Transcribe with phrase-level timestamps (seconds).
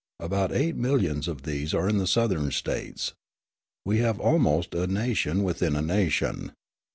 [0.19, 3.13] About eight millions of these are in the Southern States.
[3.85, 6.53] We have almost a nation within a nation.